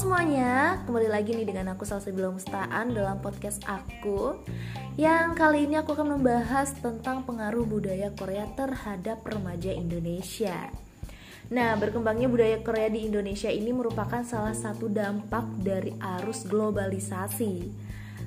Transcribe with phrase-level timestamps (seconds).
[0.00, 4.32] semuanya, kembali lagi nih dengan aku Salsa Mustaan dalam podcast aku.
[4.96, 10.72] Yang kali ini aku akan membahas tentang pengaruh budaya Korea terhadap remaja Indonesia.
[11.52, 17.68] Nah, berkembangnya budaya Korea di Indonesia ini merupakan salah satu dampak dari arus globalisasi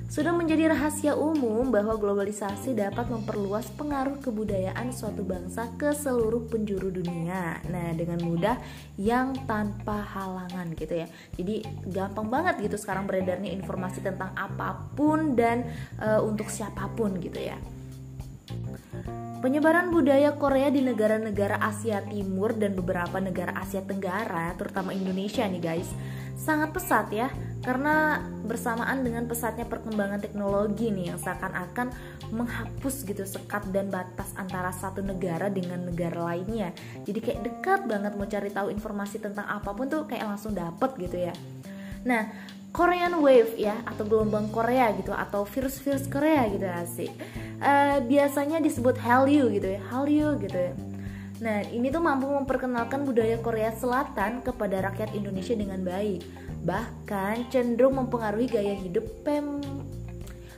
[0.04, 6.92] sudah menjadi rahasia umum bahwa globalisasi dapat memperluas pengaruh kebudayaan suatu bangsa ke seluruh penjuru
[6.92, 7.58] dunia.
[7.72, 8.60] Nah, dengan mudah
[9.00, 11.06] yang tanpa halangan gitu ya.
[11.34, 15.64] Jadi gampang banget gitu sekarang beredarnya informasi tentang apa pun dan
[15.96, 17.56] e, untuk siapa pun gitu ya.
[19.40, 25.60] Penyebaran budaya Korea di negara-negara Asia Timur dan beberapa negara Asia Tenggara, terutama Indonesia nih
[25.60, 25.92] guys,
[26.32, 27.28] sangat pesat ya
[27.64, 31.90] karena bersamaan dengan pesatnya perkembangan teknologi nih yang seakan-akan
[32.28, 36.76] menghapus gitu sekat dan batas antara satu negara dengan negara lainnya.
[37.08, 40.92] Jadi kayak dekat banget mau cari tahu informasi tentang apa pun tuh kayak langsung dapet
[41.00, 41.34] gitu ya.
[42.04, 42.28] Nah,
[42.74, 47.10] Korean Wave ya atau gelombang Korea gitu atau virus-virus Korea gitu asik
[47.62, 50.74] uh, biasanya disebut Hallyu gitu ya Hallyu gitu ya
[51.34, 56.22] Nah ini tuh mampu memperkenalkan budaya Korea Selatan kepada rakyat Indonesia dengan baik
[56.64, 59.60] Bahkan cenderung mempengaruhi gaya hidup pem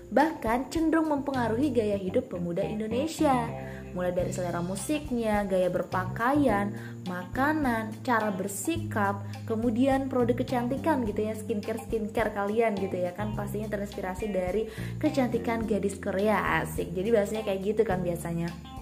[0.07, 3.51] Bahkan cenderung mempengaruhi gaya hidup pemuda Indonesia
[3.97, 6.77] mulai dari selera musiknya, gaya berpakaian,
[7.09, 13.73] makanan, cara bersikap, kemudian produk kecantikan gitu ya, skincare skincare kalian gitu ya kan pastinya
[13.73, 14.69] terinspirasi dari
[15.01, 16.93] kecantikan gadis Korea asik.
[16.93, 18.76] Jadi bahasanya kayak gitu kan biasanya.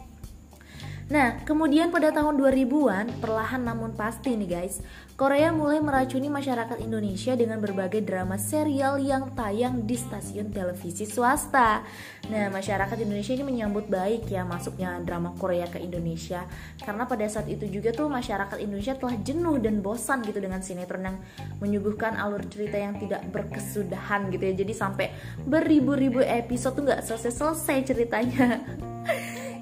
[1.05, 4.81] Nah, kemudian pada tahun 2000-an, perlahan namun pasti nih guys,
[5.15, 11.85] Korea mulai meracuni masyarakat Indonesia dengan berbagai drama serial yang tayang di stasiun televisi swasta.
[12.33, 16.49] Nah, masyarakat Indonesia ini menyambut baik ya masuknya drama Korea ke Indonesia
[16.81, 21.05] karena pada saat itu juga tuh masyarakat Indonesia telah jenuh dan bosan gitu dengan sinetron
[21.05, 21.17] yang
[21.61, 24.55] menyuguhkan alur cerita yang tidak berkesudahan gitu ya.
[24.57, 25.13] Jadi sampai
[25.45, 28.65] beribu-ribu episode tuh nggak selesai-selesai ceritanya.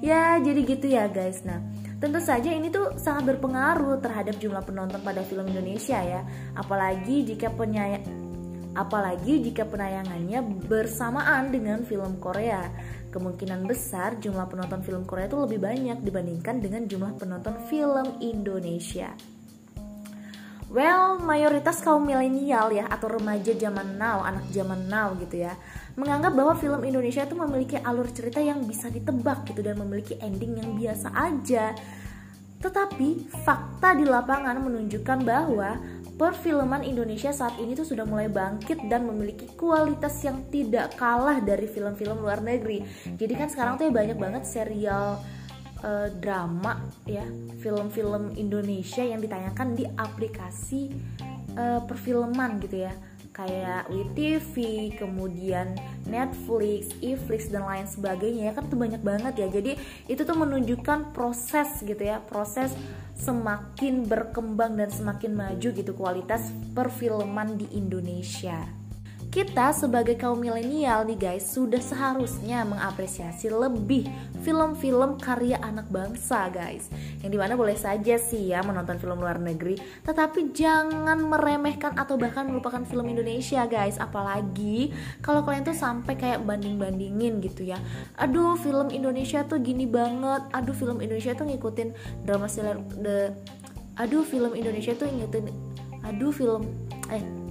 [0.03, 1.47] Ya, jadi gitu ya guys.
[1.47, 1.63] Nah,
[2.03, 6.27] tentu saja ini tuh sangat berpengaruh terhadap jumlah penonton pada film Indonesia ya.
[6.59, 8.03] Apalagi jika penyaya
[8.75, 12.67] apalagi jika penayangannya bersamaan dengan film Korea.
[13.15, 19.15] Kemungkinan besar jumlah penonton film Korea itu lebih banyak dibandingkan dengan jumlah penonton film Indonesia.
[20.73, 25.53] Well, mayoritas kaum milenial ya atau remaja zaman now, anak zaman now gitu ya,
[25.93, 30.57] menganggap bahwa film Indonesia itu memiliki alur cerita yang bisa ditebak gitu dan memiliki ending
[30.57, 31.77] yang biasa aja.
[32.57, 35.77] Tetapi fakta di lapangan menunjukkan bahwa
[36.17, 41.69] perfilman Indonesia saat ini tuh sudah mulai bangkit dan memiliki kualitas yang tidak kalah dari
[41.69, 42.81] film-film luar negeri.
[43.13, 45.21] Jadi kan sekarang tuh ya banyak banget serial
[45.83, 47.27] uh, drama ya
[47.59, 50.89] film-film Indonesia yang ditayangkan di aplikasi
[51.59, 52.95] uh, perfilman gitu ya.
[53.33, 54.53] Kayak WeTV,
[54.93, 55.73] kemudian
[56.05, 58.49] Netflix, Eflix dan lain sebagainya.
[58.49, 59.47] Ya kan tuh banyak banget ya.
[59.49, 59.73] Jadi
[60.05, 62.77] itu tuh menunjukkan proses gitu ya, proses
[63.17, 68.82] semakin berkembang dan semakin maju gitu kualitas perfilman di Indonesia
[69.33, 74.05] kita sebagai kaum milenial nih guys sudah seharusnya mengapresiasi lebih
[74.45, 76.93] film-film karya anak bangsa guys.
[77.25, 79.73] Yang di mana boleh saja sih ya menonton film luar negeri
[80.05, 83.97] tetapi jangan meremehkan atau bahkan melupakan film Indonesia guys.
[83.97, 84.93] Apalagi
[85.25, 87.81] kalau kalian tuh sampai kayak banding-bandingin gitu ya.
[88.21, 90.45] Aduh film Indonesia tuh gini banget.
[90.53, 93.33] Aduh film Indonesia tuh ngikutin drama serial the
[93.97, 95.45] aduh film Indonesia tuh ngikutin
[96.01, 96.65] aduh film
[97.13, 97.42] eh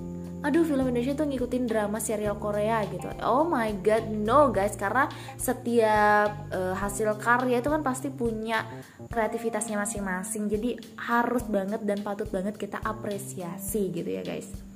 [0.43, 3.07] aduh film Indonesia tuh ngikutin drama serial Korea gitu.
[3.23, 4.75] Oh my god no guys.
[4.75, 5.07] Karena
[5.39, 8.67] setiap uh, hasil karya itu kan pasti punya
[9.07, 10.51] kreativitasnya masing-masing.
[10.51, 14.72] Jadi harus banget dan patut banget kita apresiasi gitu ya guys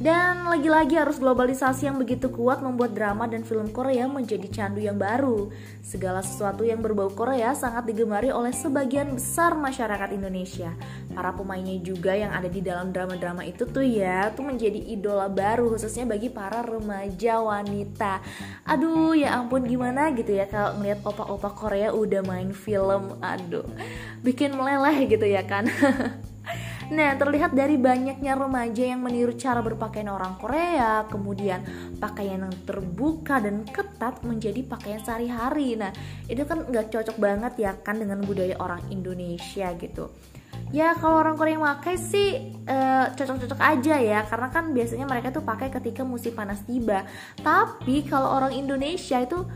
[0.00, 4.96] dan lagi-lagi harus globalisasi yang begitu kuat membuat drama dan film Korea menjadi candu yang
[4.96, 5.52] baru.
[5.84, 10.72] Segala sesuatu yang berbau Korea sangat digemari oleh sebagian besar masyarakat Indonesia.
[11.12, 15.68] Para pemainnya juga yang ada di dalam drama-drama itu tuh ya, tuh menjadi idola baru
[15.76, 18.24] khususnya bagi para remaja wanita.
[18.64, 23.20] Aduh, ya ampun gimana gitu ya kalau ngeliat opa-opa Korea udah main film.
[23.20, 23.68] Aduh,
[24.24, 25.68] bikin meleleh gitu ya kan.
[26.90, 31.62] Nah, terlihat dari banyaknya remaja yang meniru cara berpakaian orang Korea, kemudian
[32.02, 35.78] pakaian yang terbuka dan ketat menjadi pakaian sehari-hari.
[35.78, 35.94] Nah,
[36.26, 40.10] itu kan nggak cocok banget ya kan dengan budaya orang Indonesia gitu.
[40.74, 45.34] Ya kalau orang Korea yang pakai sih eh, cocok-cocok aja ya karena kan biasanya mereka
[45.34, 47.06] tuh pakai ketika musim panas tiba.
[47.38, 49.46] Tapi kalau orang Indonesia itu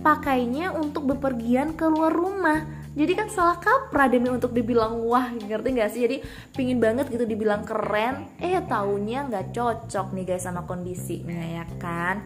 [0.00, 5.90] pakainya untuk bepergian keluar rumah jadi kan salah kaprah demi untuk dibilang wah ngerti nggak
[5.90, 6.00] sih?
[6.04, 6.16] Jadi
[6.52, 8.28] pingin banget gitu dibilang keren.
[8.36, 12.20] Eh taunya nggak cocok nih guys sama kondisinya ya kan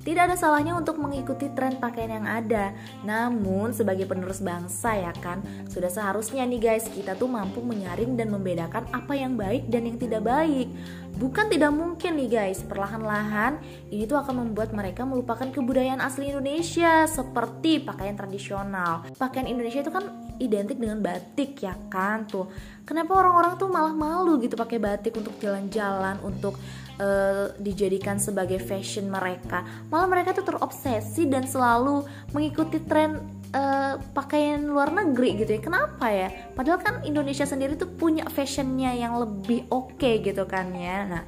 [0.00, 2.72] tidak ada salahnya untuk mengikuti tren pakaian yang ada.
[3.04, 8.32] Namun sebagai penerus bangsa ya kan, sudah seharusnya nih guys kita tuh mampu menyaring dan
[8.32, 10.72] membedakan apa yang baik dan yang tidak baik.
[11.20, 13.60] Bukan tidak mungkin nih guys, perlahan-lahan
[13.92, 19.04] ini tuh akan membuat mereka melupakan kebudayaan asli Indonesia seperti pakaian tradisional.
[19.20, 22.48] Pakaian Indonesia itu kan identik dengan batik ya kan tuh.
[22.88, 26.56] Kenapa orang-orang tuh malah malu gitu pakai batik untuk jalan-jalan, untuk
[27.00, 29.64] uh, dijadikan sebagai fashion mereka.
[29.88, 32.04] Malah mereka tuh terobsesi dan selalu
[32.36, 35.60] mengikuti tren uh, pakaian luar negeri gitu ya.
[35.64, 36.28] Kenapa ya?
[36.52, 41.08] Padahal kan Indonesia sendiri tuh punya fashionnya yang lebih oke okay gitu kan ya.
[41.08, 41.22] Nah,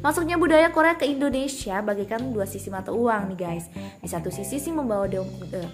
[0.00, 3.66] masuknya budaya Korea ke Indonesia bagaikan dua sisi mata uang nih guys.
[3.74, 5.68] Di satu sisi sih membawa uh,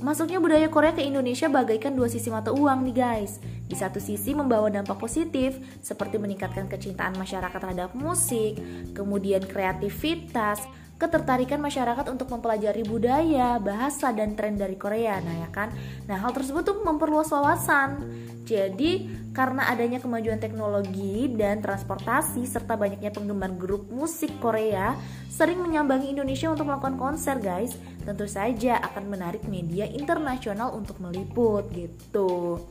[0.00, 3.42] Masuknya budaya Korea ke Indonesia bagaikan dua sisi mata uang nih guys.
[3.66, 8.60] Di satu sisi membawa dampak positif seperti meningkatkan kecintaan masyarakat terhadap musik,
[8.94, 10.62] kemudian kreativitas,
[10.96, 15.20] ketertarikan masyarakat untuk mempelajari budaya, bahasa, dan tren dari Korea.
[15.20, 15.68] Nah ya kan,
[16.08, 18.00] nah hal tersebut tuh memperluas wawasan.
[18.46, 24.96] Jadi karena adanya kemajuan teknologi dan transportasi serta banyaknya penggemar grup musik Korea
[25.28, 27.76] sering menyambangi Indonesia untuk melakukan konser guys,
[28.06, 32.62] tentu saja akan menarik media internasional untuk meliput gitu.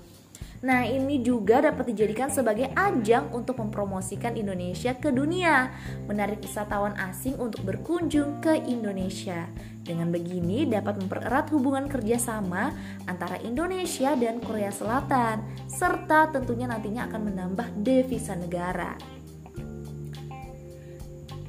[0.64, 5.74] Nah, ini juga dapat dijadikan sebagai ajang untuk mempromosikan Indonesia ke dunia,
[6.08, 9.52] menarik wisatawan asing untuk berkunjung ke Indonesia.
[9.86, 12.74] Dengan begini dapat mempererat hubungan kerjasama
[13.06, 18.98] antara Indonesia dan Korea Selatan, serta tentunya nantinya akan menambah devisa negara.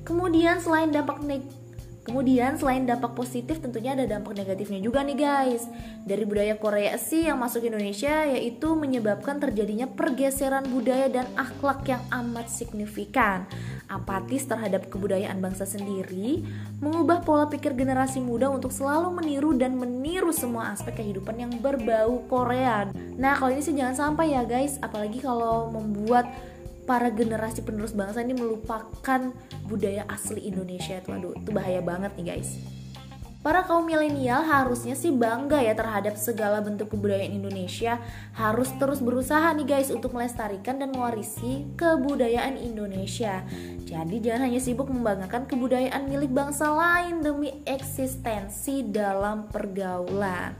[0.06, 1.55] Kemudian selain dampak negatif
[2.06, 5.66] Kemudian selain dampak positif tentunya ada dampak negatifnya juga nih guys.
[6.06, 12.02] Dari budaya Korea sih yang masuk Indonesia yaitu menyebabkan terjadinya pergeseran budaya dan akhlak yang
[12.14, 13.50] amat signifikan.
[13.90, 16.42] Apatis terhadap kebudayaan bangsa sendiri
[16.82, 22.18] Mengubah pola pikir generasi muda untuk selalu meniru dan meniru semua aspek kehidupan yang berbau
[22.26, 22.86] Korea
[23.16, 24.76] Nah kalau ini sih jangan sampai ya guys.
[24.84, 26.28] Apalagi kalau membuat
[26.86, 29.34] para generasi penerus bangsa ini melupakan
[29.66, 31.10] budaya asli Indonesia itu.
[31.10, 32.56] Aduh itu bahaya banget nih guys.
[33.46, 38.02] Para kaum milenial harusnya sih bangga ya terhadap segala bentuk kebudayaan Indonesia.
[38.34, 43.46] Harus terus berusaha nih guys untuk melestarikan dan mewarisi kebudayaan Indonesia.
[43.86, 50.58] Jadi jangan hanya sibuk membanggakan kebudayaan milik bangsa lain demi eksistensi dalam pergaulan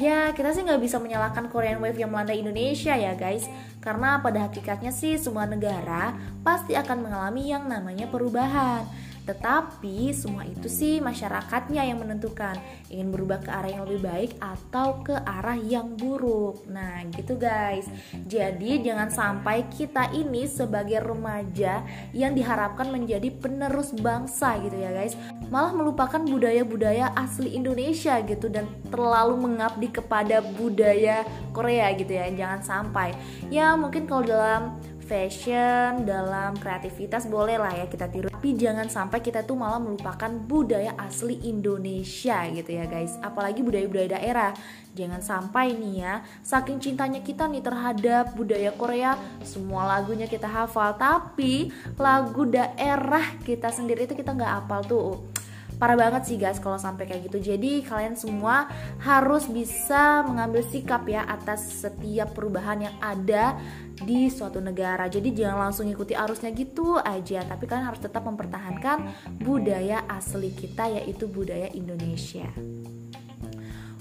[0.00, 3.44] Ya kita sih nggak bisa menyalahkan Korean Wave yang melanda Indonesia ya guys.
[3.84, 8.88] Karena pada hakikatnya sih semua negara pasti akan mengalami yang namanya perubahan
[9.22, 12.58] tetapi semua itu sih masyarakatnya yang menentukan
[12.90, 16.66] ingin berubah ke arah yang lebih baik atau ke arah yang buruk.
[16.66, 17.86] Nah, gitu guys.
[18.26, 25.14] Jadi jangan sampai kita ini sebagai remaja yang diharapkan menjadi penerus bangsa gitu ya guys,
[25.48, 31.22] malah melupakan budaya-budaya asli Indonesia gitu dan terlalu mengabdi kepada budaya
[31.54, 32.26] Korea gitu ya.
[32.32, 33.14] Jangan sampai.
[33.52, 38.30] Ya, mungkin kalau dalam fashion, dalam kreativitas boleh lah ya kita tiru.
[38.30, 43.18] Tapi jangan sampai kita tuh malah melupakan budaya asli Indonesia gitu ya guys.
[43.20, 44.50] Apalagi budaya-budaya daerah.
[44.92, 46.14] Jangan sampai nih ya,
[46.44, 50.94] saking cintanya kita nih terhadap budaya Korea, semua lagunya kita hafal.
[51.00, 55.32] Tapi lagu daerah kita sendiri itu kita nggak hafal tuh
[55.82, 58.70] parah banget sih guys kalau sampai kayak gitu jadi kalian semua
[59.02, 63.58] harus bisa mengambil sikap ya atas setiap perubahan yang ada
[63.98, 69.10] di suatu negara jadi jangan langsung ikuti arusnya gitu aja tapi kalian harus tetap mempertahankan
[69.42, 72.46] budaya asli kita yaitu budaya Indonesia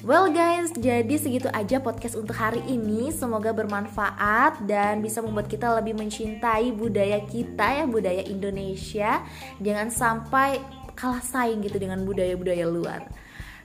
[0.01, 3.13] Well guys, jadi segitu aja podcast untuk hari ini.
[3.13, 9.21] Semoga bermanfaat dan bisa membuat kita lebih mencintai budaya kita ya, budaya Indonesia.
[9.61, 10.57] Jangan sampai
[11.01, 13.10] kalah saing gitu dengan budaya-budaya luar.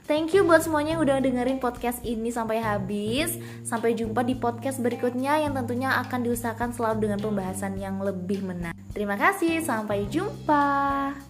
[0.07, 3.35] Thank you buat semuanya yang udah dengerin podcast ini sampai habis.
[3.67, 8.73] Sampai jumpa di podcast berikutnya yang tentunya akan diusahakan selalu dengan pembahasan yang lebih menarik.
[8.95, 11.26] Terima kasih, sampai jumpa.